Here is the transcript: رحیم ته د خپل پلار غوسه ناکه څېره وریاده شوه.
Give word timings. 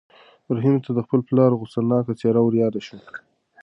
رحیم 0.55 0.75
ته 0.85 0.89
د 0.97 0.99
خپل 1.05 1.19
پلار 1.27 1.51
غوسه 1.59 1.79
ناکه 1.89 2.13
څېره 2.19 2.41
وریاده 2.43 2.81
شوه. 2.87 3.03